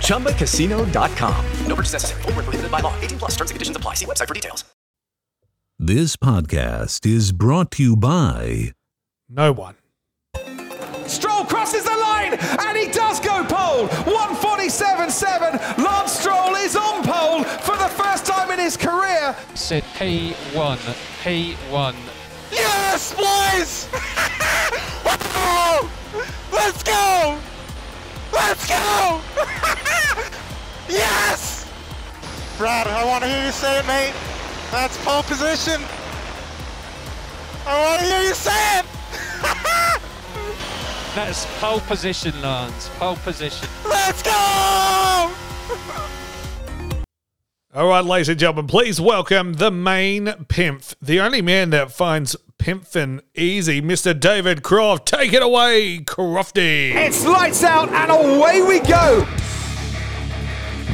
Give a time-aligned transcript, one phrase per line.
[0.00, 1.44] ChumbaCasino.com.
[1.66, 2.22] No purchase necessary.
[2.22, 2.98] Void were prohibited by law.
[3.00, 3.30] 18 plus.
[3.32, 3.94] Terms and conditions apply.
[3.94, 4.64] See website for details.
[5.78, 8.72] This podcast is brought to you by
[9.28, 9.76] No one.
[11.06, 13.86] Stroll crosses the line and he does go pole.
[13.88, 15.78] 147.7.
[15.84, 19.36] Lance Stroll is on pole for the first time in his career.
[19.54, 20.76] Said P1,
[21.22, 21.94] P1.
[22.50, 23.88] Yes, boys!
[26.52, 27.38] Let's go!
[28.38, 29.20] Let's go!
[30.88, 31.66] yes!
[32.56, 34.14] Brad, I want to hear you say it, mate.
[34.70, 35.82] That's pole position.
[37.66, 38.86] I want to hear you say it.
[41.16, 42.90] That's pole position, Lance.
[42.98, 43.68] Pole position.
[43.84, 44.30] Let's go!
[47.78, 52.34] All right, ladies and gentlemen, please welcome the main pimp, the only man that finds
[52.58, 54.18] pimping easy, Mr.
[54.18, 55.06] David Croft.
[55.06, 56.92] Take it away, Crofty.
[56.92, 59.24] It's lights out and away we go.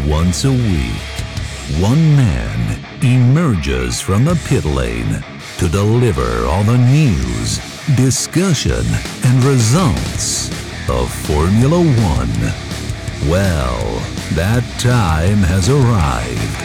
[0.07, 5.25] Once a week, one man emerges from the pit lane
[5.57, 7.61] to deliver all the news,
[7.97, 8.85] discussion,
[9.25, 10.51] and results
[10.91, 13.31] of Formula One.
[13.31, 16.59] Well, that time has arrived.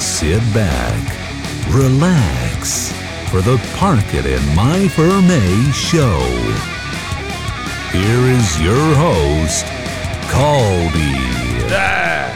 [0.00, 0.98] Sit back,
[1.70, 2.92] relax
[3.30, 6.18] for the Park It in My Ferme show.
[7.92, 9.64] Here is your host,
[10.32, 11.14] Colby.
[11.68, 12.34] That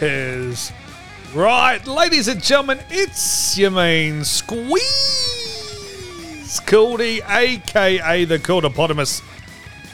[0.00, 0.72] is
[1.34, 2.80] right, ladies and gentlemen.
[2.88, 4.80] It's your main squeeze,
[6.64, 9.20] Caldy, aka the Caldopotamus.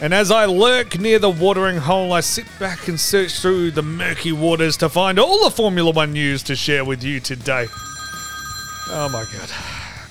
[0.00, 3.82] And as I lurk near the watering hole, I sit back and search through the
[3.82, 7.66] murky waters to find all the Formula One news to share with you today.
[8.90, 9.50] Oh my god,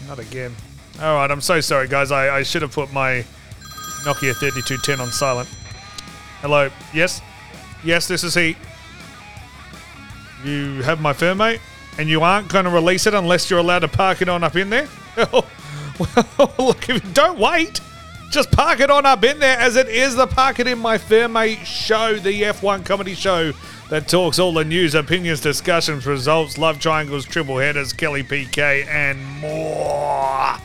[0.08, 0.54] not again.
[1.00, 2.12] All right, I'm so sorry, guys.
[2.12, 3.24] I, I should have put my
[4.04, 5.48] Nokia 3210 on silent.
[6.42, 7.22] Hello, yes?
[7.84, 8.58] Yes, this is he.
[10.44, 11.62] You have my firm, mate?
[11.98, 14.56] And you aren't going to release it unless you're allowed to park it on up
[14.56, 14.88] in there?
[15.18, 15.46] well,
[16.60, 17.80] look, if you don't wait,
[18.30, 20.98] just park it on up in there as it is the Park It In My
[20.98, 23.54] Fairmate show, the F1 comedy show
[23.90, 29.24] that talks all the news, opinions, discussions, results, love triangles, triple headers, Kelly Piquet, and
[29.40, 30.56] more.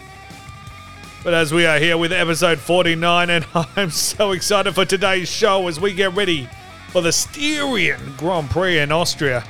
[1.22, 5.68] But as we are here with episode 49, and I'm so excited for today's show
[5.68, 6.48] as we get ready
[6.88, 9.44] for the Styrian Grand Prix in Austria.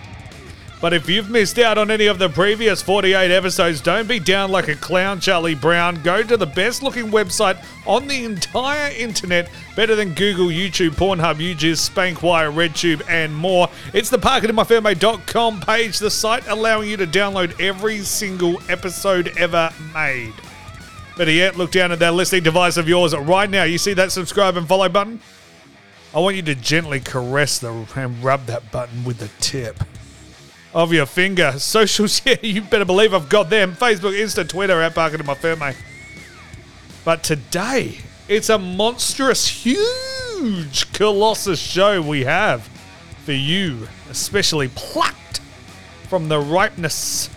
[0.83, 4.51] But if you've missed out on any of the previous 48 episodes, don't be down
[4.51, 6.03] like a clown, Charlie Brown.
[6.03, 11.37] Go to the best looking website on the entire internet, better than Google, YouTube, Pornhub,
[11.37, 13.69] YouJizz, Spankwire, RedTube, and more.
[13.95, 20.35] It's the parkitinmyfairmate.com page, the site allowing you to download every single episode ever made.
[21.17, 23.63] Better yet, look down at that listening device of yours right now.
[23.63, 25.21] You see that subscribe and follow button?
[26.13, 29.79] I want you to gently caress the and rub that button with the tip
[30.75, 31.53] of your finger.
[31.59, 33.73] Socials, yeah, you better believe I've got them.
[33.73, 35.77] Facebook, Insta, Twitter, at Parker to my Fairmate.
[37.05, 37.99] But today,
[38.29, 42.69] it's a monstrous, huge, colossus show we have
[43.25, 45.41] for you, especially plucked
[46.09, 47.29] from the ripeness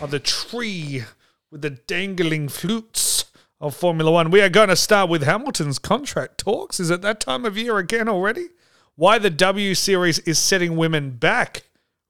[0.00, 1.04] of the tree
[1.50, 3.26] with the dangling flutes
[3.60, 4.30] of Formula One.
[4.30, 6.80] We are going to start with Hamilton's contract talks.
[6.80, 8.48] Is it that time of year again already?
[8.96, 11.62] Why the W Series is setting women back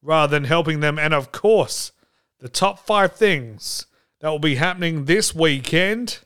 [0.03, 0.99] rather than helping them.
[0.99, 1.93] And of course,
[2.41, 3.87] the top five things
[4.21, 6.19] that will be happening this weekend.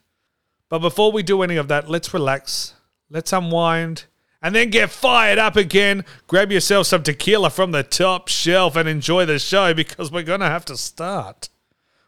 [0.68, 2.74] But before we do any of that, let's relax,
[3.10, 4.04] let's unwind,
[4.42, 6.04] and then get fired up again.
[6.26, 10.40] Grab yourself some tequila from the top shelf and enjoy the show because we're going
[10.40, 11.48] to have to start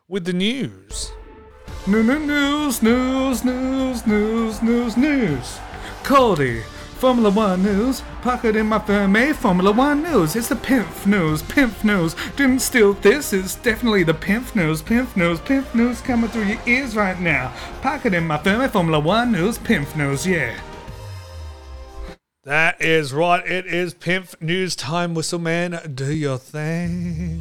[0.08, 1.12] with the news.
[1.86, 5.58] New, new, news, news, news, news, news, news.
[6.02, 6.62] Cody,
[6.98, 8.02] Formula One news.
[8.22, 9.32] Pocket in my Fermi, eh?
[9.32, 10.34] Formula One news.
[10.34, 12.16] It's the Pimp news, Pimp news.
[12.34, 16.60] Didn't steal this, it's definitely the Pimp news, Pimp news, Pimp news coming through your
[16.66, 17.52] ears right now.
[17.82, 18.68] Pocket in my Fermi, eh?
[18.68, 20.58] Formula One news, Pimp news, yeah.
[22.42, 23.46] That is right.
[23.46, 25.94] It is Pimp News time, Whistleman.
[25.94, 27.40] Do your thing.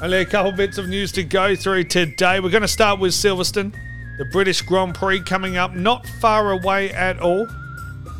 [0.00, 2.38] Only a couple bits of news to go through today.
[2.38, 3.74] We're going to start with Silverstone,
[4.18, 7.48] the British Grand Prix coming up, not far away at all,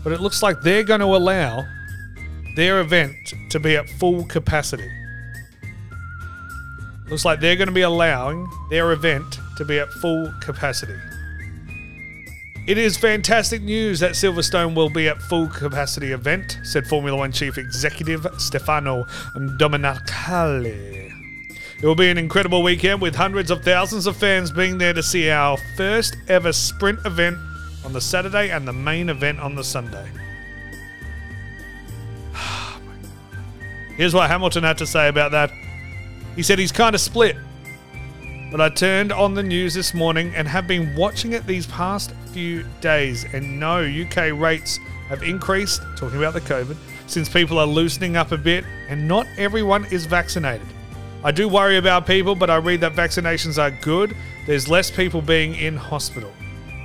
[0.03, 1.67] but it looks like they're going to allow
[2.57, 4.91] their event to be at full capacity.
[7.09, 10.97] Looks like they're going to be allowing their event to be at full capacity.
[12.67, 17.33] It is fantastic news that Silverstone will be at full capacity event, said Formula One
[17.33, 19.05] Chief Executive Stefano
[19.35, 21.11] Domenicali.
[21.83, 25.03] It will be an incredible weekend with hundreds of thousands of fans being there to
[25.03, 27.39] see our first ever sprint event
[27.85, 30.09] on the Saturday and the main event on the Sunday.
[32.35, 32.79] Ah,
[33.97, 35.51] Here's what Hamilton had to say about that.
[36.37, 37.37] He said he's kind of split.
[38.51, 42.13] But I turned on the news this morning and have been watching it these past
[42.33, 43.25] few days.
[43.33, 44.79] And no, UK rates
[45.09, 46.77] have increased, talking about the COVID,
[47.07, 50.67] since people are loosening up a bit and not everyone is vaccinated.
[51.23, 54.17] I do worry about people, but I read that vaccinations are good.
[54.47, 56.33] There's less people being in hospital.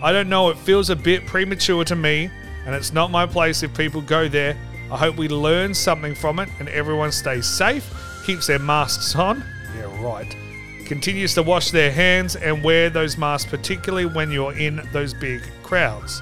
[0.02, 2.30] I don't know, it feels a bit premature to me,
[2.66, 4.58] and it's not my place if people go there.
[4.92, 7.92] I hope we learn something from it and everyone stays safe,
[8.26, 9.44] keeps their masks on.
[9.76, 10.36] Yeah, right
[10.86, 15.42] continues to wash their hands and wear those masks, particularly when you're in those big
[15.64, 16.22] crowds.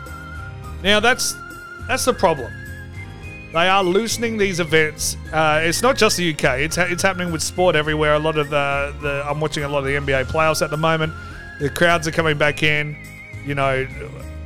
[0.81, 1.35] Now that's
[1.87, 2.51] that's the problem.
[3.53, 5.15] They are loosening these events.
[5.31, 6.61] Uh, it's not just the UK.
[6.61, 8.15] It's ha- it's happening with sport everywhere.
[8.15, 10.77] A lot of the, the I'm watching a lot of the NBA playoffs at the
[10.77, 11.13] moment.
[11.59, 12.97] The crowds are coming back in.
[13.45, 13.87] You know,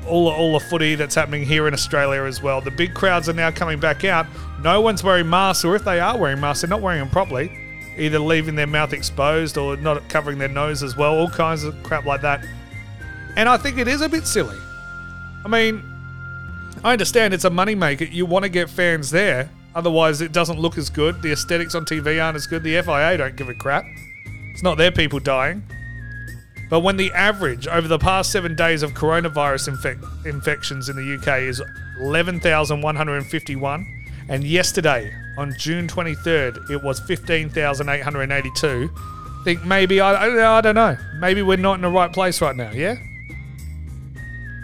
[0.07, 2.61] all all the footy that's happening here in Australia as well.
[2.61, 4.25] The big crowds are now coming back out.
[4.61, 7.51] No one's wearing masks, or if they are wearing masks, they're not wearing them properly
[7.97, 11.75] either leaving their mouth exposed or not covering their nose as well, all kinds of
[11.83, 12.45] crap like that.
[13.35, 14.57] And I think it is a bit silly.
[15.43, 15.83] I mean,
[16.83, 18.11] I understand it's a moneymaker.
[18.11, 21.21] You want to get fans there, otherwise, it doesn't look as good.
[21.21, 22.63] The aesthetics on TV aren't as good.
[22.63, 23.85] The FIA don't give a crap.
[24.51, 25.63] It's not their people dying.
[26.69, 31.15] But when the average over the past seven days of coronavirus infec- infections in the
[31.15, 31.61] UK is
[31.99, 33.93] 11,151,
[34.29, 38.89] and yesterday, on June 23rd, it was 15,882.
[39.45, 42.55] Think maybe, I, I, I don't know, maybe we're not in the right place right
[42.55, 42.97] now, yeah?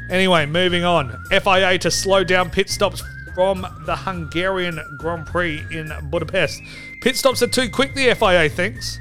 [0.10, 1.18] Anyway, moving on.
[1.30, 3.02] FIA to slow down pit stops
[3.34, 6.62] from the Hungarian Grand Prix in Budapest.
[7.02, 9.00] Pit stops are too quick, the FIA thinks.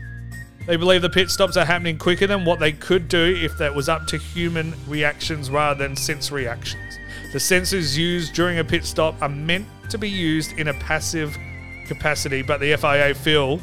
[0.67, 3.75] They believe the pit stops are happening quicker than what they could do if that
[3.75, 6.99] was up to human reactions rather than sensory reactions.
[7.33, 11.37] The sensors used during a pit stop are meant to be used in a passive
[11.89, 13.61] capacity, but the FIA feel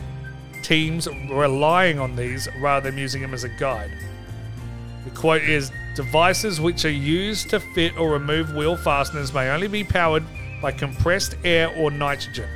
[0.61, 3.91] teams relying on these rather than using them as a guide.
[5.05, 9.67] The quote is Devices which are used to fit or remove wheel fasteners may only
[9.67, 10.23] be powered
[10.61, 12.49] by compressed air or nitrogen.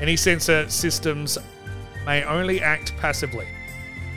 [0.00, 1.38] Any sensor systems
[2.06, 3.46] may only act passively.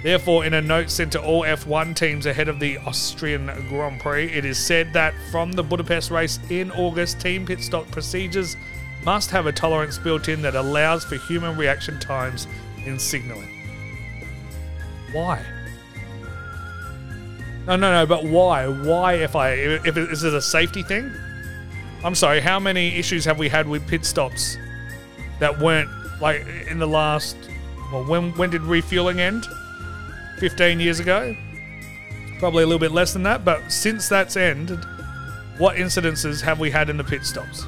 [0.04, 4.32] Therefore, in a note sent to all F1 teams ahead of the Austrian Grand Prix,
[4.32, 8.58] it is said that from the Budapest race in August, team pit stop procedures
[9.06, 12.48] must have a tolerance built in that allows for human reaction times
[12.86, 13.48] in signaling.
[15.12, 15.46] Why?
[17.68, 18.68] No, no, no, but why?
[18.68, 21.12] Why if I if it, is it a safety thing?
[22.04, 24.58] I'm sorry, how many issues have we had with pit stops
[25.40, 25.90] that weren't
[26.20, 27.36] like in the last
[27.92, 29.46] well when when did refueling end?
[30.42, 31.36] 15 years ago?
[32.40, 34.84] Probably a little bit less than that, but since that's ended,
[35.60, 37.62] what incidences have we had in the pit stops?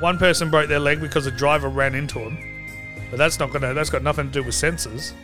[0.00, 2.36] One person broke their leg because a driver ran into him.
[3.10, 5.14] But that's not gonna that's got nothing to do with sensors.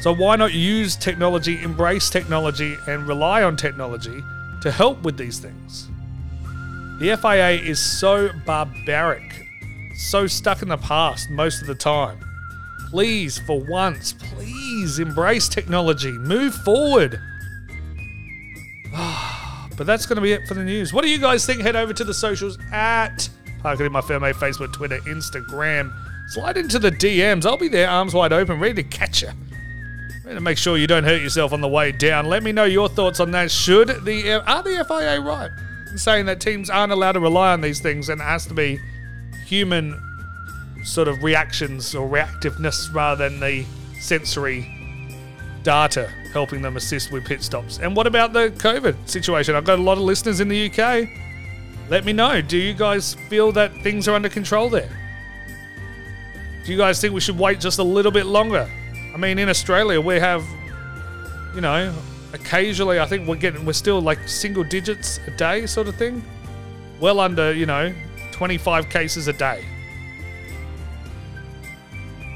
[0.00, 4.24] So why not use technology, embrace technology, and rely on technology
[4.62, 5.88] to help with these things?
[6.98, 9.46] The FIA is so barbaric,
[9.94, 12.18] so stuck in the past most of the time.
[12.92, 16.12] Please, for once, please embrace technology.
[16.12, 17.18] Move forward.
[18.94, 20.92] Ah, but that's going to be it for the news.
[20.92, 21.62] What do you guys think?
[21.62, 23.30] Head over to the socials at
[23.60, 25.90] Park It In My Ferme, Facebook, Twitter, Instagram.
[26.28, 27.46] slide into the DMs.
[27.46, 29.30] I'll be there, arms wide open, ready to catch you.
[30.22, 32.26] Ready to make sure you don't hurt yourself on the way down.
[32.26, 33.50] Let me know your thoughts on that.
[33.50, 35.50] Should the uh, are the FIA right
[35.90, 38.54] in saying that teams aren't allowed to rely on these things and it has to
[38.54, 38.78] be
[39.46, 39.98] human
[40.84, 43.64] sort of reactions or reactiveness rather than the
[44.00, 44.68] sensory
[45.62, 47.78] data helping them assist with pit stops.
[47.78, 49.54] And what about the COVID situation?
[49.54, 51.08] I've got a lot of listeners in the UK.
[51.90, 52.40] Let me know.
[52.40, 54.90] Do you guys feel that things are under control there?
[56.64, 58.70] Do you guys think we should wait just a little bit longer?
[59.14, 60.44] I mean, in Australia, we have,
[61.54, 61.94] you know,
[62.32, 66.24] occasionally, I think we're getting, we're still like single digits a day sort of thing.
[66.98, 67.92] Well under, you know,
[68.32, 69.64] 25 cases a day.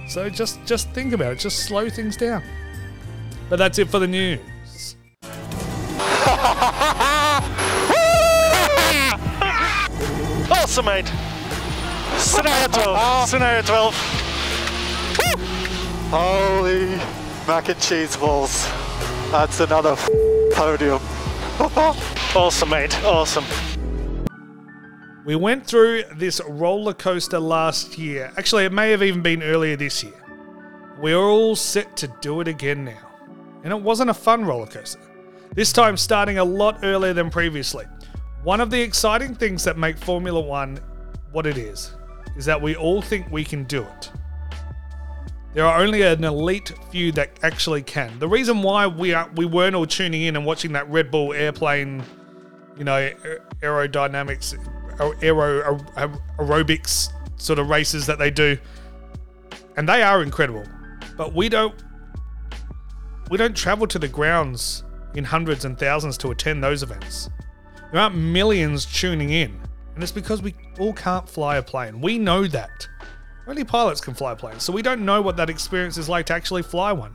[0.08, 1.38] So just just think about it.
[1.38, 2.42] Just slow things down.
[3.48, 4.96] But that's it for the news.
[10.48, 11.10] Awesome, mate.
[12.18, 13.28] Scenario 12.
[13.28, 13.94] Scenario 12.
[16.10, 16.86] Holy
[17.46, 18.66] mac and cheese balls.
[19.30, 20.08] That's another f-
[20.52, 21.00] podium.
[22.34, 22.96] awesome, mate.
[23.04, 23.44] Awesome.
[25.26, 28.33] We went through this roller coaster last year.
[28.38, 30.14] Actually, it may have even been earlier this year.
[31.00, 33.11] We're all set to do it again now.
[33.64, 35.00] And it wasn't a fun roller coaster.
[35.52, 37.87] This time starting a lot earlier than previously.
[38.45, 40.78] One of the exciting things that make Formula One
[41.33, 41.92] what it is,
[42.37, 44.12] is that we all think we can do it.
[45.54, 48.16] There are only an elite few that actually can.
[48.21, 51.33] The reason why we are we weren't all tuning in and watching that Red Bull
[51.33, 52.04] airplane,
[52.78, 53.11] you know,
[53.61, 54.54] aerodynamics,
[55.00, 55.78] aero
[56.38, 58.58] aerobics sort of races that they do,
[59.76, 60.64] and they are incredible.
[61.16, 61.74] But we don't
[63.30, 64.84] we don't travel to the grounds
[65.14, 67.28] in hundreds and thousands to attend those events.
[67.92, 69.58] There aren't millions tuning in,
[69.94, 72.00] and it's because we all can't fly a plane.
[72.00, 72.88] We know that.
[73.48, 76.34] Only pilots can fly planes, so we don't know what that experience is like to
[76.34, 77.14] actually fly one.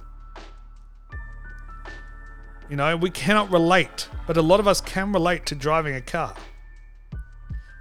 [2.69, 6.01] You know, we cannot relate, but a lot of us can relate to driving a
[6.01, 6.33] car.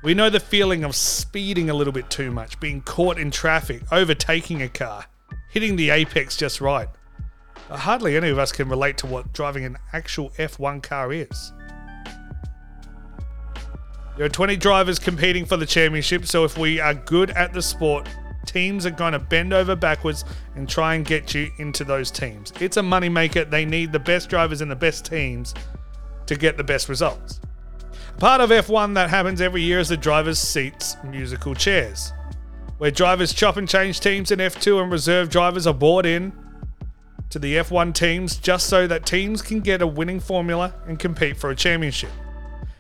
[0.03, 3.83] We know the feeling of speeding a little bit too much, being caught in traffic,
[3.93, 5.05] overtaking a car,
[5.51, 6.89] hitting the apex just right.
[7.69, 11.53] But hardly any of us can relate to what driving an actual F1 car is.
[14.17, 17.61] There are 20 drivers competing for the championship, so if we are good at the
[17.61, 18.09] sport,
[18.47, 20.25] teams are going to bend over backwards
[20.57, 22.55] and try and get you into those teams.
[22.59, 23.51] It's a moneymaker.
[23.51, 25.53] They need the best drivers and the best teams
[26.25, 27.41] to get the best results.
[28.21, 32.13] Part of F1 that happens every year is the drivers' seats musical chairs,
[32.77, 36.31] where drivers chop and change teams in F2 and reserve drivers are brought in
[37.31, 41.39] to the F1 teams just so that teams can get a winning formula and compete
[41.39, 42.11] for a championship.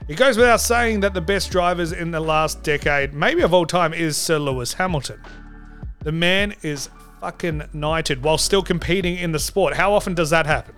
[0.08, 3.64] It goes without saying that the best drivers in the last decade, maybe of all
[3.64, 5.22] time, is Sir Lewis Hamilton.
[6.00, 6.90] The man is
[7.22, 9.72] fucking knighted while still competing in the sport.
[9.72, 10.74] How often does that happen?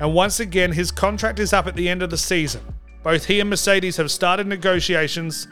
[0.00, 2.60] And once again, his contract is up at the end of the season.
[3.04, 5.46] Both he and Mercedes have started negotiations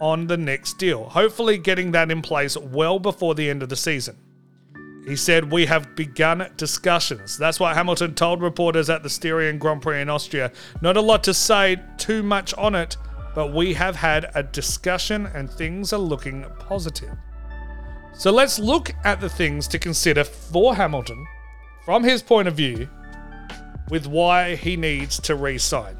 [0.00, 3.76] on the next deal, hopefully getting that in place well before the end of the
[3.76, 4.16] season.
[5.06, 7.36] He said, We have begun discussions.
[7.36, 10.50] That's what Hamilton told reporters at the Styrian Grand Prix in Austria.
[10.80, 12.96] Not a lot to say too much on it,
[13.34, 17.14] but we have had a discussion and things are looking positive.
[18.14, 21.26] So let's look at the things to consider for Hamilton
[21.84, 22.88] from his point of view
[23.90, 25.96] with why he needs to re sign.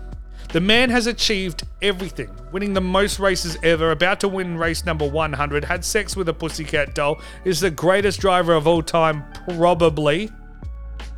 [0.53, 5.09] The man has achieved everything, winning the most races ever, about to win race number
[5.09, 10.31] 100, had sex with a pussycat doll, is the greatest driver of all time, probably.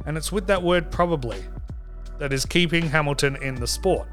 [0.07, 1.43] And it's with that word probably
[2.19, 4.09] that is keeping Hamilton in the sport.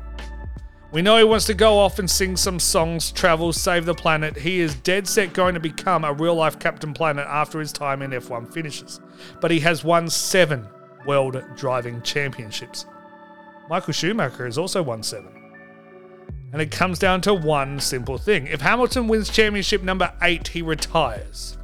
[0.91, 4.37] We know he wants to go off and sing some songs, travel, save the planet.
[4.37, 8.03] He is dead set going to become a real life Captain Planet after his time
[8.03, 8.99] in F1 finishes.
[9.41, 10.67] But he has won seven
[11.07, 12.85] World Driving Championships.
[13.69, 15.31] Michael Schumacher has also won seven.
[16.51, 18.47] And it comes down to one simple thing.
[18.47, 21.57] If Hamilton wins championship number eight, he retires.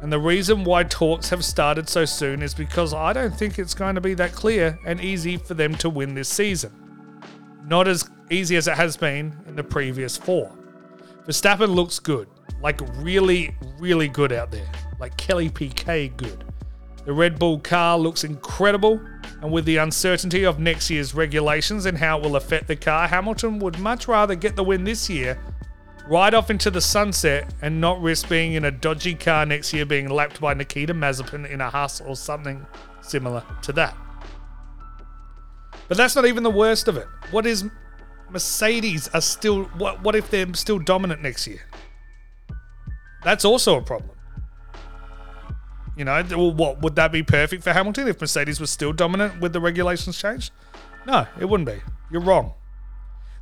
[0.00, 3.74] And the reason why talks have started so soon is because I don't think it's
[3.74, 6.72] going to be that clear and easy for them to win this season.
[7.64, 10.52] Not as easy as it has been in the previous four.
[11.26, 12.28] Verstappen looks good,
[12.62, 16.44] like really, really good out there, like Kelly Piquet good.
[17.04, 19.00] The Red Bull car looks incredible,
[19.40, 23.06] and with the uncertainty of next year's regulations and how it will affect the car,
[23.06, 25.38] Hamilton would much rather get the win this year,
[26.08, 29.86] ride off into the sunset, and not risk being in a dodgy car next year
[29.86, 32.66] being lapped by Nikita Mazepin in a Haas or something
[33.00, 33.96] similar to that.
[35.86, 37.06] But that's not even the worst of it.
[37.30, 37.64] What is
[38.30, 41.60] Mercedes are still what what if they're still dominant next year?
[43.24, 44.17] That's also a problem.
[45.98, 49.52] You know, what would that be perfect for Hamilton if Mercedes was still dominant with
[49.52, 50.52] the regulations changed?
[51.04, 51.82] No, it wouldn't be.
[52.12, 52.54] You're wrong.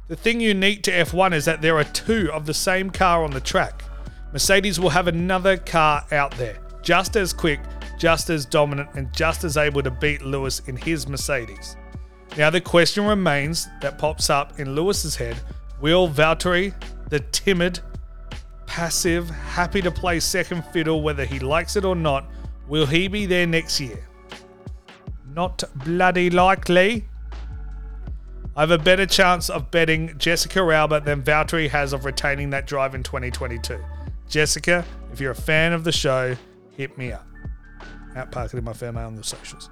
[0.08, 3.30] The thing unique to F1 is that there are two of the same car on
[3.30, 3.84] the track.
[4.32, 7.60] Mercedes will have another car out there, just as quick,
[7.98, 11.76] just as dominant, and just as able to beat Lewis in his Mercedes.
[12.38, 15.36] Now, the question remains that pops up in Lewis's head
[15.82, 16.72] will Valtteri,
[17.10, 17.80] the timid,
[18.66, 22.25] passive, happy to play second fiddle whether he likes it or not,
[22.68, 24.06] will he be there next year?
[25.35, 27.06] Not bloody likely.
[28.56, 32.66] I have a better chance of betting Jessica Alba than Valtteri has of retaining that
[32.66, 33.78] drive in 2022.
[34.28, 36.35] Jessica, if you're a fan of the show,
[36.70, 37.26] hit me up.
[38.14, 39.68] At Parker in my fair mail on the socials.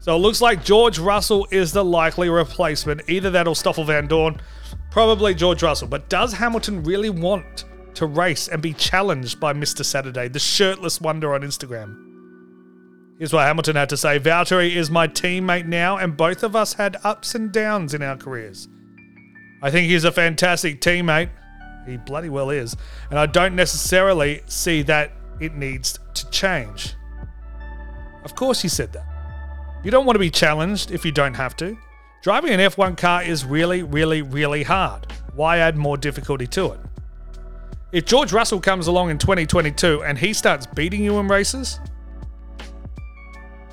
[0.00, 3.08] So it looks like George Russell is the likely replacement.
[3.08, 4.40] Either that or Stoffel Vandoorne.
[4.90, 5.88] Probably George Russell.
[5.88, 9.84] But does Hamilton really want to race and be challenged by Mr.
[9.84, 12.03] Saturday, the shirtless wonder on Instagram?
[13.18, 16.74] Here's what Hamilton had to say Valtteri is my teammate now, and both of us
[16.74, 18.68] had ups and downs in our careers.
[19.62, 21.30] I think he's a fantastic teammate.
[21.86, 22.76] He bloody well is.
[23.10, 26.94] And I don't necessarily see that it needs to change.
[28.24, 29.06] Of course, he said that.
[29.84, 31.76] You don't want to be challenged if you don't have to.
[32.22, 35.12] Driving an F1 car is really, really, really hard.
[35.34, 36.80] Why add more difficulty to it?
[37.92, 41.78] If George Russell comes along in 2022 and he starts beating you in races,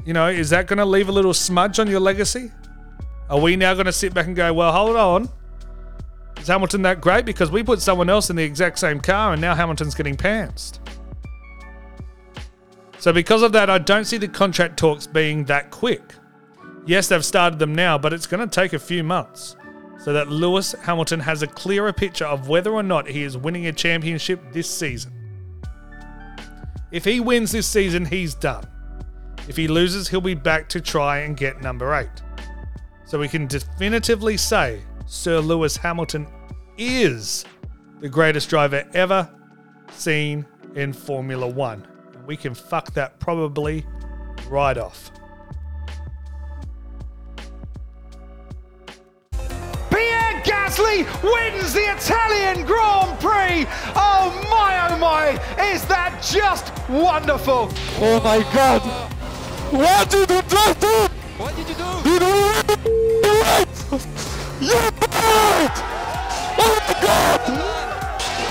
[0.06, 2.52] you know, is that going to leave a little smudge on your legacy?
[3.30, 5.30] Are we now going to sit back and go, well, hold on.
[6.38, 7.26] Is Hamilton that great?
[7.26, 10.80] Because we put someone else in the exact same car and now Hamilton's getting pantsed.
[12.98, 16.02] So, because of that, I don't see the contract talks being that quick.
[16.86, 19.56] Yes, they've started them now, but it's going to take a few months
[20.04, 23.68] so that Lewis Hamilton has a clearer picture of whether or not he is winning
[23.68, 25.14] a championship this season.
[26.92, 28.66] If he wins this season, he's done.
[29.48, 32.10] If he loses, he'll be back to try and get number eight.
[33.06, 36.28] So we can definitively say Sir Lewis Hamilton
[36.78, 37.44] is
[38.00, 39.30] the greatest driver ever
[39.92, 41.86] seen in Formula One.
[42.26, 43.86] We can fuck that probably
[44.48, 45.12] right off.
[49.90, 53.66] Pierre Gasly wins the Italian Grand Prix.
[53.96, 55.32] Oh my, oh my,
[55.72, 57.70] is that just wonderful?
[58.00, 59.12] Oh my god!
[59.72, 61.08] What did you just do?
[61.38, 62.10] What did you do?
[62.10, 63.70] You do it!
[64.60, 65.76] You did it!
[66.60, 67.42] Oh my god!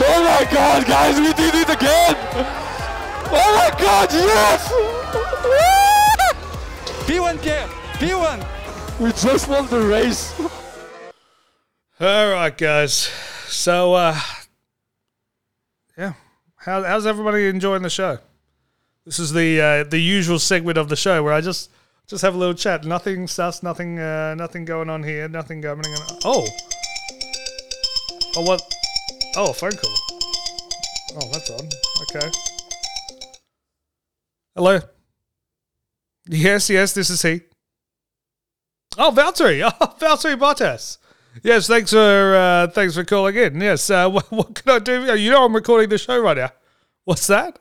[0.02, 2.16] Oh my god, guys, we did it again!
[3.32, 4.72] Oh my god, yes!
[7.04, 7.68] P1 Pierre!
[7.98, 8.98] P1!
[8.98, 10.40] We just won the race.
[12.00, 13.10] All right, guys.
[13.46, 14.18] So, uh,
[15.98, 16.14] yeah,
[16.56, 18.20] how, how's everybody enjoying the show?
[19.06, 21.70] This is the uh, the usual segment of the show where I just
[22.06, 22.84] just have a little chat.
[22.84, 25.28] Nothing sus, nothing uh, nothing going on here.
[25.28, 26.18] Nothing going on.
[26.24, 26.46] Oh,
[28.36, 28.62] oh what?
[29.36, 29.94] Oh, a phone call.
[31.14, 31.72] Oh, that's odd.
[32.02, 32.30] Okay.
[34.54, 34.80] Hello.
[36.28, 37.40] Yes, yes, this is he.
[38.98, 39.62] Oh, Valtteri.
[39.80, 40.98] Oh, Valtteri Bottas.
[41.42, 43.60] Yes, thanks for uh, thanks for calling in.
[43.60, 45.16] Yes, uh, what, what can I do?
[45.16, 46.50] You know I'm recording the show right now.
[47.04, 47.58] What's that?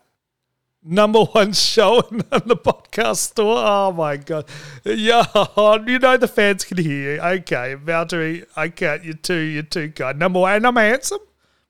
[0.82, 1.98] Number one show
[2.32, 3.58] on the podcast store.
[3.58, 4.46] Oh my god!
[4.86, 5.26] Yeah,
[5.86, 7.22] you know the fans can hear you.
[7.22, 9.04] Okay, Valtteri, I can't.
[9.04, 10.18] You're too, you're too kind.
[10.18, 11.20] Number one, and I'm handsome,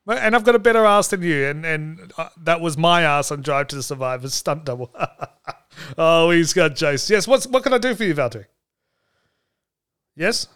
[0.06, 1.46] and I've got a better ass than you.
[1.46, 4.94] And and uh, that was my ass on Drive to the Survivor stunt double.
[5.98, 7.10] oh, he's got Jace.
[7.10, 8.46] Yes, what's what can I do for you, Valtteri?
[10.14, 10.46] Yes.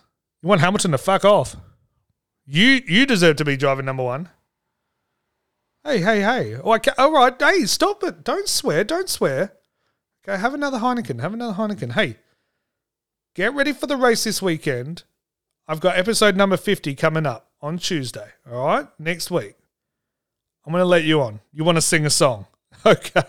[0.43, 1.57] You want Hamilton to fuck off.
[2.47, 4.29] You you deserve to be driving number one.
[5.85, 6.57] Hey, hey, hey.
[6.63, 6.93] Oh, okay.
[6.97, 7.35] All right.
[7.39, 8.25] Hey, stop it.
[8.25, 8.85] Don't swear.
[8.85, 9.53] Don't swear.
[10.27, 11.21] Okay, have another Heineken.
[11.21, 11.93] Have another Heineken.
[11.93, 12.17] Hey,
[13.35, 15.03] get ready for the race this weekend.
[15.69, 18.29] I've got episode number 50 coming up on Tuesday.
[18.51, 18.89] All right?
[18.99, 19.57] Next week.
[20.65, 21.41] I'm going to let you on.
[21.53, 22.47] You want to sing a song.
[22.87, 23.23] Okay.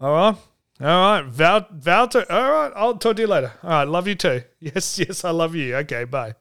[0.00, 0.36] All right.
[0.80, 1.24] All right.
[1.24, 2.72] Val, Val, all right.
[2.76, 3.52] I'll talk to you later.
[3.64, 3.88] All right.
[3.88, 4.42] Love you too.
[4.60, 5.24] Yes, yes.
[5.24, 5.74] I love you.
[5.76, 6.04] Okay.
[6.04, 6.34] Bye.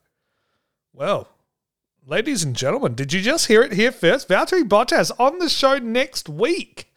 [0.94, 1.28] Well,
[2.06, 4.28] ladies and gentlemen, did you just hear it here first?
[4.28, 6.92] Valtteri Bottas on the show next week,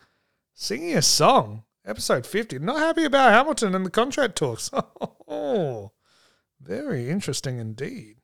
[0.54, 2.58] singing a song, episode 50.
[2.58, 4.70] Not happy about Hamilton and the contract talks.
[5.28, 5.92] Oh,
[6.60, 8.16] very interesting indeed.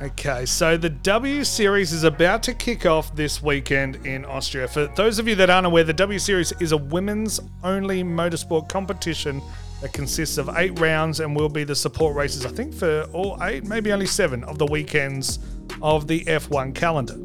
[0.00, 4.68] Okay, so the W Series is about to kick off this weekend in Austria.
[4.68, 8.68] For those of you that aren't aware, the W Series is a women's only motorsport
[8.68, 9.42] competition
[9.80, 13.38] that consists of eight rounds and will be the support races, I think, for all
[13.42, 15.38] eight, maybe only seven of the weekends
[15.82, 17.16] of the F1 calendar.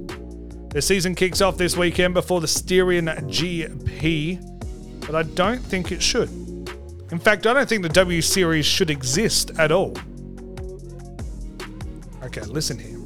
[0.69, 6.01] The season kicks off this weekend before the Styrian GP, but I don't think it
[6.01, 6.29] should.
[7.11, 9.95] In fact, I don't think the W Series should exist at all.
[12.23, 12.97] Okay, listen here.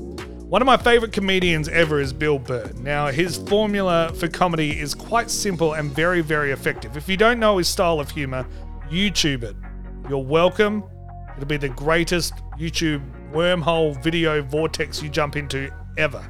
[0.48, 2.72] One of my favorite comedians ever is Bill Burr.
[2.80, 6.96] Now, his formula for comedy is quite simple and very, very effective.
[6.96, 8.48] If you don't know his style of humor,
[8.90, 9.56] YouTube it.
[10.10, 10.84] You're welcome.
[11.36, 16.26] It'll be the greatest YouTube wormhole video vortex you jump into ever.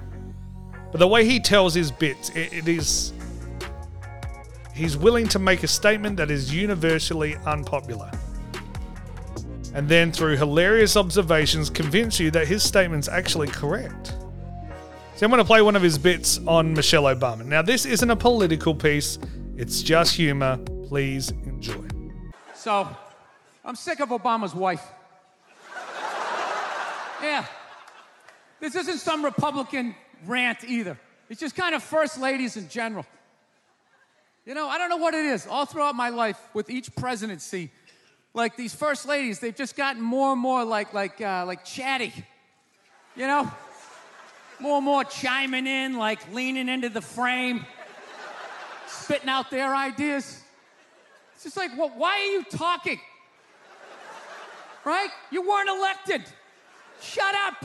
[0.91, 3.13] But the way he tells his bits, it, it is.
[4.73, 8.11] He's willing to make a statement that is universally unpopular.
[9.73, 14.15] And then, through hilarious observations, convince you that his statement's actually correct.
[15.15, 17.45] So, I'm going to play one of his bits on Michelle Obama.
[17.45, 19.19] Now, this isn't a political piece,
[19.55, 20.57] it's just humor.
[20.87, 21.96] Please enjoy.
[22.67, 22.85] So,
[23.63, 24.85] I'm sick of Obama's wife.
[27.23, 27.45] Yeah.
[28.59, 30.99] This isn't some Republican rant either.
[31.29, 33.05] It's just kind of first ladies in general.
[34.45, 35.47] You know, I don't know what it is.
[35.47, 37.71] All throughout my life, with each presidency,
[38.33, 42.11] like these first ladies, they've just gotten more and more like like uh, like chatty.
[43.15, 43.49] You know,
[44.59, 47.65] more and more chiming in, like leaning into the frame,
[48.87, 50.43] spitting out their ideas.
[51.37, 52.99] It's just like, well, why are you talking?
[54.83, 55.09] Right?
[55.29, 56.23] You weren't elected.
[56.99, 57.63] Shut up.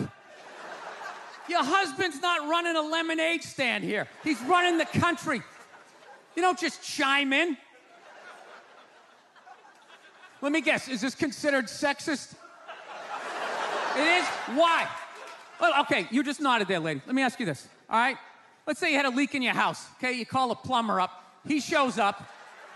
[1.48, 4.08] Your husband's not running a lemonade stand here.
[4.22, 5.40] He's running the country.
[6.36, 7.56] You don't just chime in.
[10.42, 12.34] Let me guess, is this considered sexist?
[13.96, 14.26] It is?
[14.54, 14.86] Why?
[15.58, 17.00] Well, okay, you just nodded there, lady.
[17.06, 18.18] Let me ask you this, all right?
[18.66, 20.12] Let's say you had a leak in your house, okay?
[20.12, 21.24] You call a plumber up.
[21.46, 22.28] He shows up,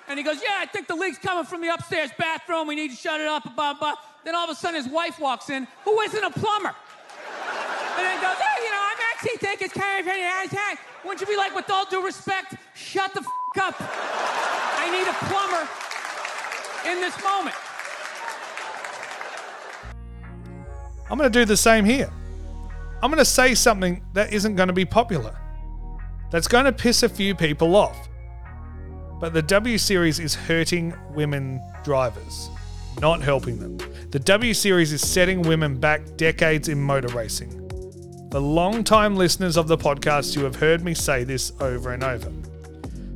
[0.09, 2.67] and he goes, Yeah, I think the leak's coming from the upstairs bathroom.
[2.67, 3.95] We need to shut it up, blah, blah.
[4.25, 6.75] Then all of a sudden, his wife walks in, who isn't a plumber.
[7.97, 11.37] And then goes, Hey, you know, I'm actually thinking it's kind of Wouldn't you be
[11.37, 13.27] like, with all due respect, shut the f
[13.59, 13.75] up?
[13.81, 15.69] I need a plumber
[16.91, 17.57] in this moment.
[21.09, 22.11] I'm going to do the same here.
[23.03, 25.39] I'm going to say something that isn't going to be popular,
[26.31, 28.06] that's going to piss a few people off.
[29.19, 32.51] But the W Series is hurting women drivers,
[33.01, 33.79] not helping them.
[34.11, 37.51] The W Series is setting women back decades in motor racing.
[38.31, 42.31] For long-time listeners of the podcast, you have heard me say this over and over.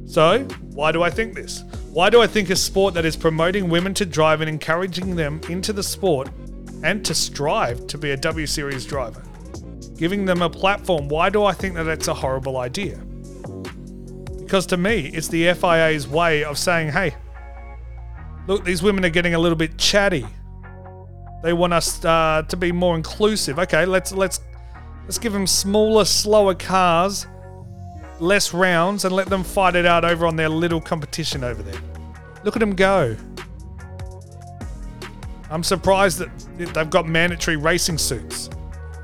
[0.06, 1.64] So, why do I think this?
[1.92, 5.40] Why do I think a sport that is promoting women to drive and encouraging them
[5.50, 6.30] into the sport
[6.82, 9.22] and to strive to be a W Series driver?
[9.98, 12.98] Giving them a platform, why do I think that that's a horrible idea?
[14.50, 17.14] Because to me, it's the FIA's way of saying, hey,
[18.48, 20.26] look, these women are getting a little bit chatty.
[21.44, 23.60] They want us uh, to be more inclusive.
[23.60, 24.40] Okay, let's let's
[25.04, 27.28] let's give them smaller, slower cars,
[28.18, 31.80] less rounds, and let them fight it out over on their little competition over there.
[32.42, 33.16] Look at them go.
[35.48, 38.50] I'm surprised that they've got mandatory racing suits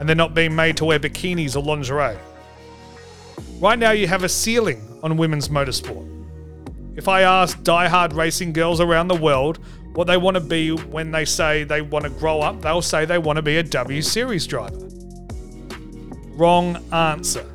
[0.01, 2.19] and they're not being made to wear bikinis or lingerie.
[3.59, 6.13] Right now, you have a ceiling on women's motorsport.
[6.95, 9.59] If I ask die-hard racing girls around the world
[9.95, 13.07] what they want to be when they say they want to grow up, they'll say
[13.07, 14.89] they want to be a W Series driver.
[16.35, 17.51] Wrong answer.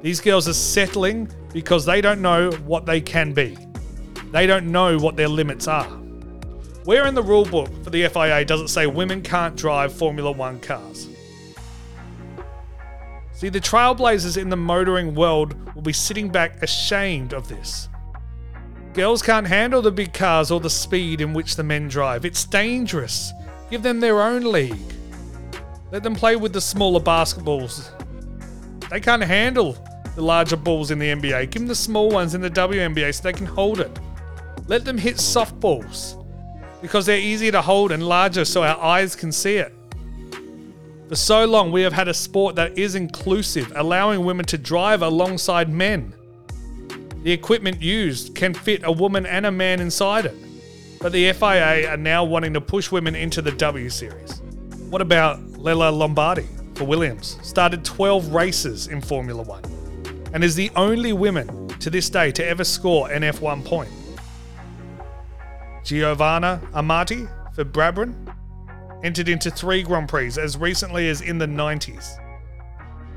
[0.00, 3.56] These girls are settling because they don't know what they can be.
[4.32, 5.90] They don't know what their limits are.
[6.84, 10.32] Where in the rule book for the FIA does it say women can't drive Formula
[10.32, 11.08] One cars?
[13.34, 17.88] See, the trailblazers in the motoring world will be sitting back ashamed of this.
[18.92, 22.24] Girls can't handle the big cars or the speed in which the men drive.
[22.24, 23.32] It's dangerous.
[23.70, 24.94] Give them their own league.
[25.90, 27.90] Let them play with the smaller basketballs.
[28.88, 29.76] They can't handle
[30.14, 31.50] the larger balls in the NBA.
[31.50, 33.98] Give them the small ones in the WNBA so they can hold it.
[34.68, 36.24] Let them hit softballs
[36.80, 39.73] because they're easier to hold and larger so our eyes can see it.
[41.08, 45.02] For so long, we have had a sport that is inclusive, allowing women to drive
[45.02, 46.14] alongside men.
[47.22, 50.36] The equipment used can fit a woman and a man inside it.
[51.00, 54.40] But the FIA are now wanting to push women into the W Series.
[54.88, 57.38] What about Lella Lombardi for Williams?
[57.42, 59.62] Started 12 races in Formula One
[60.32, 63.90] and is the only woman to this day to ever score an F1 point.
[65.84, 68.14] Giovanna Amati for Brabham
[69.04, 72.18] entered into three Grand Prix as recently as in the 90s.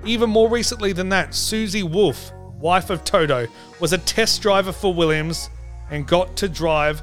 [0.05, 3.47] Even more recently than that, Susie Wolff, wife of Toto,
[3.79, 5.49] was a test driver for Williams
[5.89, 7.01] and got to drive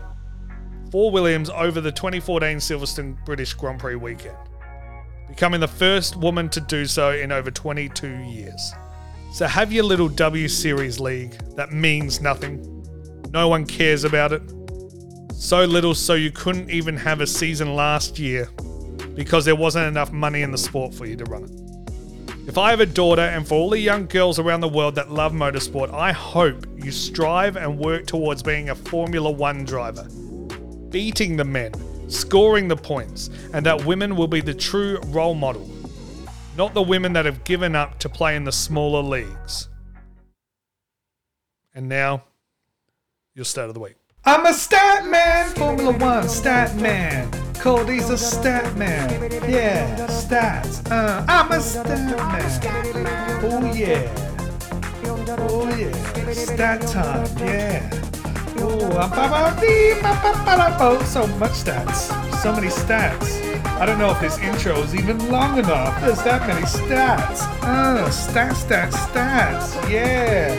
[0.93, 4.37] for Williams over the 2014 Silverstone British Grand Prix weekend,
[5.29, 8.73] becoming the first woman to do so in over 22 years.
[9.33, 12.71] So have your little W Series league that means nothing.
[13.33, 14.43] No one cares about it.
[15.33, 18.49] So little so you couldn't even have a season last year
[19.15, 21.51] because there wasn't enough money in the sport for you to run it.
[22.47, 25.11] If I have a daughter, and for all the young girls around the world that
[25.11, 30.07] love motorsport, I hope you strive and work towards being a Formula One driver,
[30.91, 31.73] beating the men,
[32.11, 35.71] scoring the points, and that women will be the true role model,
[36.57, 39.69] not the women that have given up to play in the smaller leagues.
[41.75, 42.25] And now,
[43.35, 43.97] your start of the week.
[44.27, 47.44] I'm a stat man, Formula One stat man.
[47.65, 49.09] Cody's a stat man.
[49.49, 50.87] Yeah, stats.
[50.91, 53.41] Uh, I'm a stat man.
[53.43, 54.05] Oh yeah.
[55.49, 56.33] Oh yeah.
[56.35, 57.27] Stat time.
[57.39, 57.89] Yeah.
[58.59, 58.91] Oh,
[61.07, 62.13] so much stats.
[62.43, 63.41] So many stats.
[63.81, 65.99] I don't know if this intro is even long enough.
[66.03, 67.41] There's that many stats.
[67.63, 69.91] Uh, stats, stats, stats.
[69.91, 70.53] Yeah.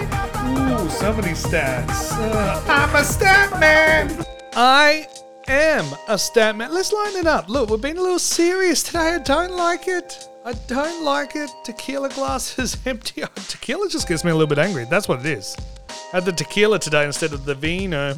[0.47, 2.13] Ooh, so many stats.
[2.13, 4.25] Uh, I'm a stat man.
[4.55, 5.05] I
[5.47, 6.73] am a stat man.
[6.73, 7.49] Let's line it up.
[7.49, 9.15] Look, we're being a little serious today.
[9.15, 10.27] I don't like it.
[10.43, 11.49] I don't like it.
[11.63, 13.23] Tequila glass is empty.
[13.47, 14.85] Tequila just gets me a little bit angry.
[14.85, 15.55] That's what it is.
[15.89, 18.15] I had the tequila today instead of the vino.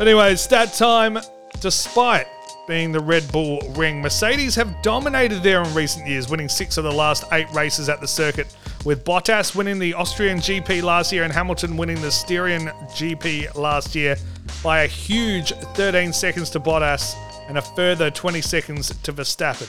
[0.00, 1.18] Anyway, stat time.
[1.60, 2.26] Despite
[2.68, 6.84] being the Red Bull ring, Mercedes have dominated there in recent years, winning six of
[6.84, 8.54] the last eight races at the circuit,
[8.86, 13.96] with Bottas winning the Austrian GP last year and Hamilton winning the Styrian GP last
[13.96, 14.16] year
[14.62, 17.16] by a huge 13 seconds to Bottas
[17.48, 19.66] and a further 20 seconds to Verstappen.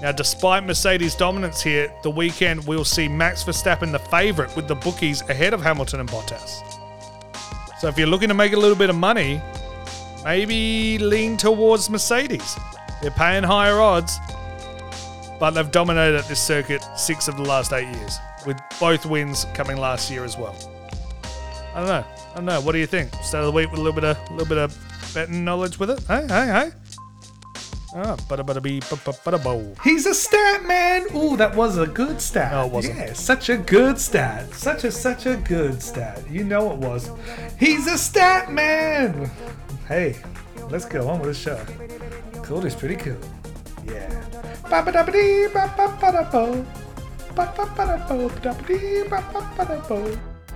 [0.00, 4.76] Now, despite Mercedes' dominance here, the weekend we'll see Max Verstappen the favourite with the
[4.76, 6.62] bookies ahead of Hamilton and Bottas.
[7.80, 9.42] So, if you're looking to make a little bit of money,
[10.24, 12.56] maybe lean towards Mercedes.
[13.00, 14.20] They're paying higher odds,
[15.42, 19.44] but they've dominated at this circuit six of the last eight years, with both wins
[19.54, 20.54] coming last year as well.
[21.74, 22.04] I don't know.
[22.30, 22.60] I don't know.
[22.60, 23.12] What do you think?
[23.14, 25.80] Start of the week with a little bit of a little bit of betting knowledge
[25.80, 26.00] with it.
[26.04, 26.70] Hey, hey, hey.
[27.92, 29.74] Ah, bada bada bee, bada bow.
[29.82, 31.06] He's a stat man.
[31.12, 32.52] Ooh, that was a good stat.
[32.52, 32.98] No, it wasn't.
[32.98, 34.54] Yeah, such a good stat.
[34.54, 36.22] Such a such a good stat.
[36.30, 37.10] You know it was.
[37.58, 39.28] He's a stat man.
[39.88, 40.14] Hey,
[40.70, 41.60] let's go on with the show.
[42.44, 43.18] Cool Cody's pretty cool.
[43.84, 44.08] Yeah.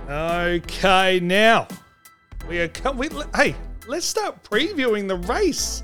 [0.09, 1.67] Okay, now
[2.47, 3.11] we are coming.
[3.35, 3.55] Hey,
[3.87, 5.83] let's start previewing the race.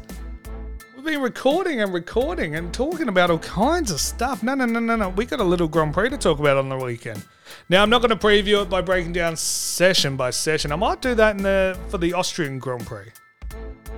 [0.95, 4.41] We've been recording and recording and talking about all kinds of stuff.
[4.41, 5.09] No, no, no, no, no.
[5.09, 7.25] We got a little Grand Prix to talk about on the weekend.
[7.67, 10.71] Now, I'm not going to preview it by breaking down session by session.
[10.71, 13.11] I might do that in the for the Austrian Grand Prix,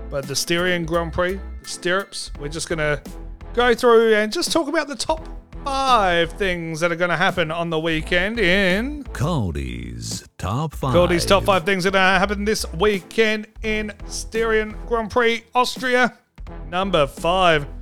[0.10, 3.00] but the Styrian Grand Prix, the stirrups, we're just going to
[3.56, 5.26] go through and just talk about the top
[5.64, 10.94] five things that are going to happen on the weekend in Cody's Top 5.
[10.94, 15.44] Cody's top five things that are going to happen this weekend in Styrian Grand Prix,
[15.56, 16.18] Austria.
[16.70, 17.66] Number five.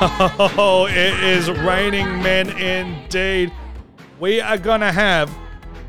[0.00, 3.52] Oh, it is raining men indeed.
[4.20, 5.28] We are going to have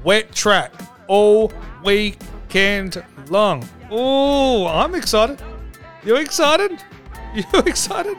[0.04, 0.74] wet track
[1.08, 1.54] all
[1.86, 3.70] weekend long.
[3.92, 5.40] Oh, I'm excited.
[6.04, 6.84] You excited?
[7.34, 8.18] You excited?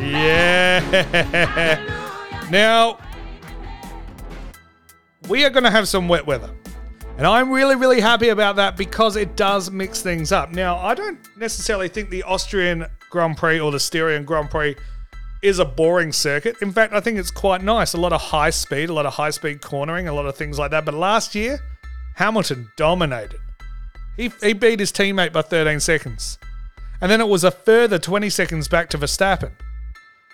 [0.00, 1.98] Yeah.
[2.50, 2.98] Now,
[5.30, 6.50] we are going to have some wet weather.
[7.16, 10.52] And I'm really, really happy about that because it does mix things up.
[10.52, 14.76] Now, I don't necessarily think the Austrian Grand Prix or the Styrian Grand Prix
[15.42, 16.56] is a boring circuit.
[16.60, 17.94] In fact, I think it's quite nice.
[17.94, 20.58] A lot of high speed, a lot of high speed cornering, a lot of things
[20.58, 20.84] like that.
[20.84, 21.58] But last year,
[22.16, 23.40] Hamilton dominated.
[24.18, 26.38] He, he beat his teammate by 13 seconds.
[27.02, 29.50] And then it was a further 20 seconds back to Verstappen.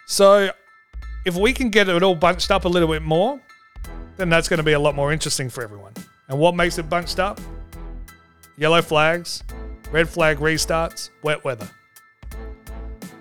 [0.07, 0.51] So,
[1.27, 3.41] if we can get it all bunched up a little bit more,
[4.17, 5.95] then that's going to be a lot more interesting for everyone.
[6.29, 7.41] And what makes it bunched up?
[8.57, 9.43] Yellow flags,
[9.91, 11.69] red flag restarts, wet weather.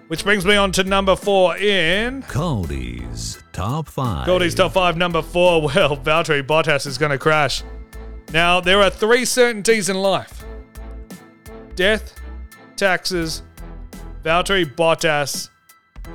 [0.08, 4.28] Which brings me on to number four in Cody's Top 5.
[4.28, 5.62] Goldie's top five, number four.
[5.74, 7.64] Well, Valtteri Bottas is going to crash.
[8.32, 10.46] Now, there are three certainties in life
[11.74, 12.14] death,
[12.78, 13.44] taxes,
[14.24, 15.50] Valtteri Bottas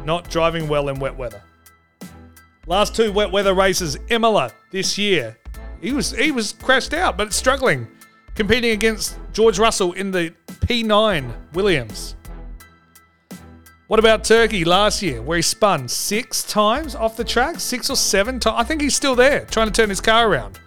[0.05, 1.43] not driving well in wet weather.
[2.67, 5.37] Last two wet weather races, Imola this year.
[5.81, 7.89] He was he was crashed out, but struggling,
[8.35, 10.33] competing against George Russell in the
[10.67, 12.17] P9 Williams.
[13.89, 17.61] What about Turkey last year, where he spun six times off the track?
[17.61, 18.57] Six or seven times?
[18.59, 20.59] I think he's still there, trying to turn his car around.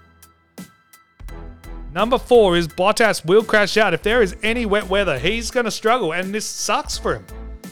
[1.95, 3.93] Number four is Bottas will crash out.
[3.93, 7.25] If there is any wet weather, he's going to struggle, and this sucks for him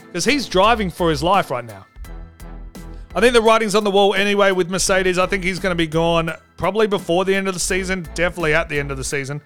[0.06, 1.84] because he's driving for his life right now.
[3.14, 5.18] I think the writing's on the wall anyway with Mercedes.
[5.18, 8.54] I think he's going to be gone probably before the end of the season, definitely
[8.54, 9.42] at the end of the season.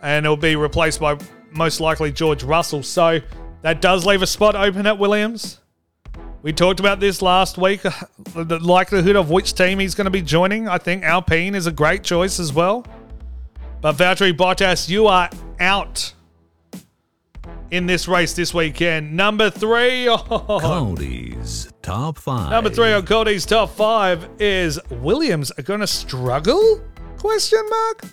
[0.00, 1.18] And it'll be replaced by
[1.50, 2.84] most likely George Russell.
[2.84, 3.18] So
[3.62, 5.58] that does leave a spot open at Williams.
[6.42, 7.90] We talked about this last week, uh,
[8.34, 10.68] the likelihood of which team he's going to be joining.
[10.68, 12.86] I think Alpine is a great choice as well.
[13.82, 16.14] But Valtteri Bottas, you are out
[17.72, 19.12] in this race this weekend.
[19.16, 20.08] Number three.
[20.08, 20.16] Oh,
[20.62, 22.50] Cody's top five.
[22.50, 26.80] Number three on Cody's top five is Williams are going to struggle?
[27.18, 28.04] Question mark.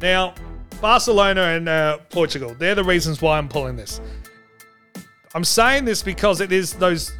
[0.00, 0.32] Now,
[0.80, 2.54] Barcelona and uh, Portugal.
[2.56, 4.00] They're the reasons why I'm pulling this.
[5.34, 7.10] I'm saying this because it is those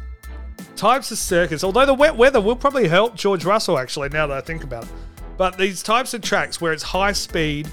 [0.77, 1.61] types of circuits.
[1.61, 3.77] Although the wet weather will probably help George Russell.
[3.77, 4.91] Actually, now that I think about it,
[5.37, 7.67] but these types of tracks where it's high speed,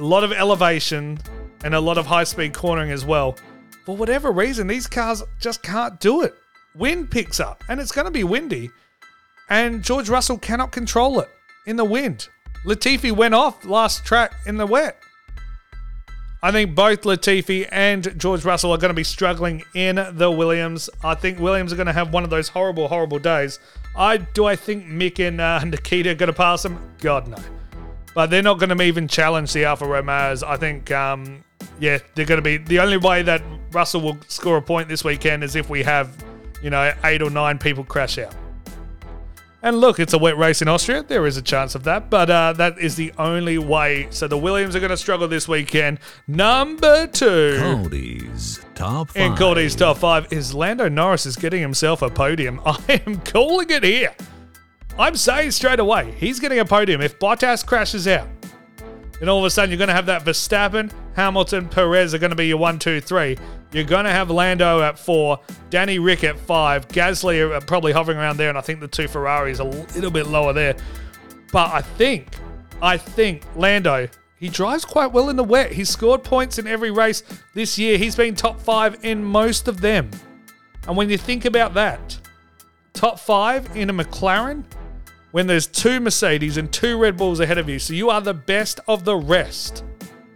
[0.00, 1.18] a lot of elevation,
[1.62, 3.36] and a lot of high speed cornering as well.
[3.84, 6.34] For whatever reason, these cars just can't do it.
[6.74, 8.70] Wind picks up, and it's going to be windy,
[9.48, 11.28] and George Russell cannot control it
[11.66, 12.28] in the wind.
[12.64, 14.96] Latifi went off last track in the wet.
[16.42, 20.88] I think both Latifi and George Russell are going to be struggling in the Williams.
[21.04, 23.58] I think Williams are going to have one of those horrible, horrible days.
[23.94, 26.78] I do I think Mick and uh, Nikita are going to pass them?
[27.00, 27.36] God no.
[28.14, 30.42] But they're not going to even challenge the Alfa Romeos.
[30.42, 31.44] I think, um,
[31.78, 33.42] yeah, they're going to be the only way that
[33.72, 36.16] Russell will score a point this weekend is if we have,
[36.62, 38.34] you know, eight or nine people crash out.
[39.62, 41.02] And look, it's a wet race in Austria.
[41.02, 44.08] There is a chance of that, but uh, that is the only way.
[44.10, 46.00] So the Williams are going to struggle this weekend.
[46.26, 47.58] Number two.
[47.58, 49.22] Cody's top five.
[49.22, 52.58] In Cody's top five is Lando Norris is getting himself a podium.
[52.64, 54.14] I am calling it here.
[55.00, 57.00] I'm saying straight away, he's getting a podium.
[57.00, 58.28] If Bottas crashes out,
[59.18, 62.32] then all of a sudden you're going to have that Verstappen, Hamilton, Perez are going
[62.32, 63.38] to be your one, two, three.
[63.72, 68.18] You're going to have Lando at four, Danny Rick at five, Gasly are probably hovering
[68.18, 70.76] around there, and I think the two Ferraris are a little bit lower there.
[71.50, 72.34] But I think,
[72.82, 74.06] I think Lando,
[74.38, 75.72] he drives quite well in the wet.
[75.72, 77.22] He's scored points in every race
[77.54, 77.96] this year.
[77.96, 80.10] He's been top five in most of them.
[80.86, 82.18] And when you think about that,
[82.92, 84.64] top five in a McLaren,
[85.32, 88.34] when there's two Mercedes and two Red Bulls ahead of you, so you are the
[88.34, 89.84] best of the rest.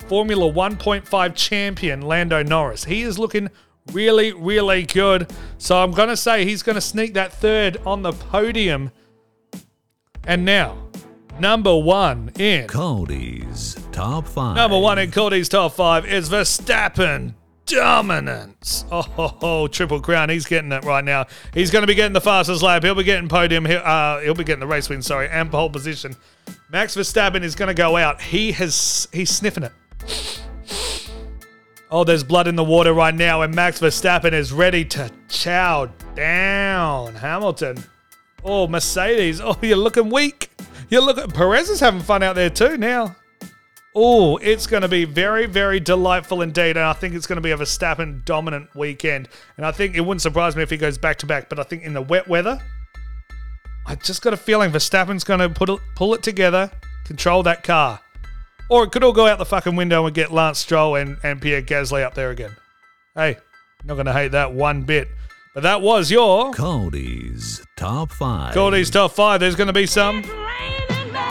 [0.09, 2.85] Formula 1.5 champion Lando Norris.
[2.85, 3.49] He is looking
[3.93, 5.33] really, really good.
[5.59, 8.91] So I'm going to say he's going to sneak that third on the podium.
[10.25, 10.91] And now,
[11.39, 14.57] number one in Cody's top five.
[14.57, 17.35] Number one in Cody's top five is Verstappen
[17.67, 18.85] dominance.
[18.91, 20.29] Oh, ho, triple crown.
[20.29, 21.27] He's getting it right now.
[21.53, 22.83] He's going to be getting the fastest lap.
[22.83, 23.65] He'll be getting podium.
[23.65, 25.03] He'll, uh, he'll be getting the race win.
[25.03, 26.17] Sorry, and pole position.
[26.71, 28.21] Max Verstappen is going to go out.
[28.21, 29.73] He has he's sniffing it.
[31.91, 35.87] Oh, there's blood in the water right now, and Max Verstappen is ready to chow
[36.17, 37.85] down Hamilton.
[38.43, 39.41] Oh, Mercedes.
[39.41, 40.51] Oh, you're looking weak.
[40.89, 41.31] You're looking.
[41.31, 43.15] Perez is having fun out there too now.
[43.97, 46.77] Oh, it's going to be very, very delightful indeed.
[46.77, 49.29] And I think it's going to be a Verstappen dominant weekend.
[49.57, 51.49] And I think it wouldn't surprise me if he goes back to back.
[51.49, 52.61] But I think in the wet weather,
[53.87, 56.73] I just got a feeling Verstappen's going to put it, pull it together,
[57.05, 58.01] control that car.
[58.69, 61.41] Or it could all go out the fucking window and get Lance Stroll and, and
[61.41, 62.57] Pierre Gasly up there again.
[63.15, 63.37] Hey,
[63.85, 65.09] not going to hate that one bit.
[65.55, 68.55] But that was your Cody's top five.
[68.55, 69.39] Cody's top five.
[69.39, 70.25] There's going to be some.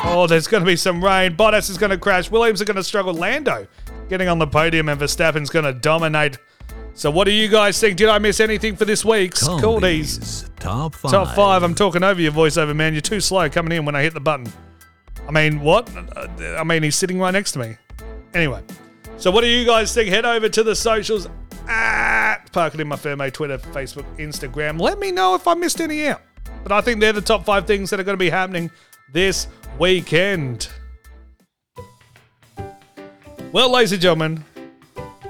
[0.06, 1.36] Oh, there's going to be some rain.
[1.36, 2.30] Bottas is going to crash.
[2.30, 3.14] Williams are going to struggle.
[3.14, 3.66] Lando
[4.10, 6.38] getting on the podium, and Verstappen's going to dominate.
[6.94, 7.98] So, what do you guys think?
[7.98, 11.12] Did I miss anything for this week's Cody's top five?
[11.12, 11.64] Top five.
[11.64, 12.94] I'm talking over your voiceover, man.
[12.94, 14.52] You're too slow coming in when I hit the button.
[15.28, 15.90] I mean, what?
[16.16, 17.78] Uh, I mean, he's sitting right next to me.
[18.34, 18.62] Anyway,
[19.18, 20.10] so what do you guys think?
[20.10, 21.28] Head over to the socials
[21.68, 24.80] at Park It In My Firme, Twitter, Facebook, Instagram.
[24.80, 26.22] Let me know if I missed any out.
[26.62, 28.70] But I think they're the top five things that are going to be happening
[29.14, 29.48] this
[29.78, 30.68] weekend.
[33.52, 34.44] Well, ladies and gentlemen,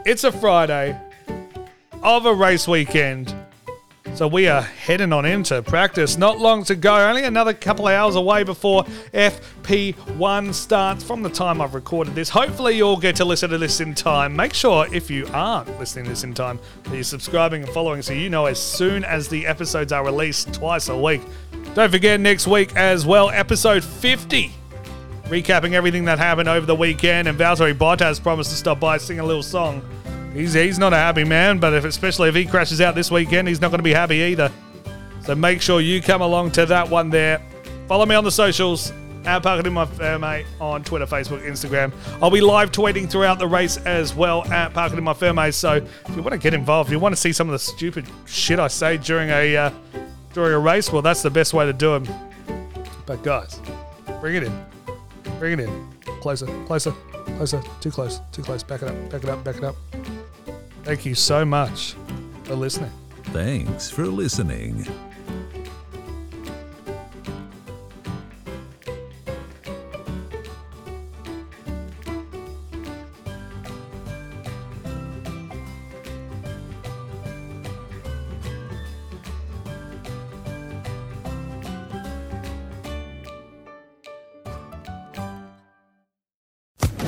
[0.06, 1.00] it's a Friday
[2.02, 3.36] of a race weekend.
[4.16, 6.20] So we are heading on into practice.
[6.20, 11.32] Not long to go, only another couple of hours away before FP1 starts from the
[11.32, 12.30] time I've recorded this.
[12.30, 14.36] Hopefully, you'll get to listen to this in time.
[14.36, 18.04] Make sure, if you aren't listening to this in time, that you're subscribing and following
[18.04, 21.24] so you know as soon as the episodes are released twice a week.
[21.74, 24.52] Don't forget, next week as well, episode 50
[25.26, 27.28] recapping everything that happened over the weekend.
[27.28, 29.82] And Valtteri Bottas promised to stop by, sing a little song.
[30.34, 33.48] He's he's not a happy man, but if especially if he crashes out this weekend,
[33.48, 34.52] he's not going to be happy either.
[35.24, 37.42] So make sure you come along to that one there.
[37.88, 38.92] Follow me on the socials
[39.26, 41.94] at Park in my Firme on Twitter, Facebook, Instagram.
[42.22, 45.52] I'll be live tweeting throughout the race as well at Park in my Firme.
[45.52, 47.60] So if you want to get involved, if you want to see some of the
[47.60, 49.72] stupid shit I say during a uh,
[50.34, 52.10] during a race, well, that's the best way to do it.
[53.06, 53.62] But guys,
[54.20, 54.66] bring it in.
[55.40, 55.88] Bring it in.
[56.22, 56.92] Closer, closer,
[57.38, 57.62] closer.
[57.82, 58.64] Too close, too close.
[58.64, 59.76] Back it up, back it up, back it up.
[60.84, 61.96] Thank you so much
[62.44, 62.92] for listening.
[63.32, 64.86] Thanks for listening.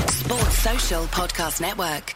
[0.08, 2.16] Sports Social Podcast Network.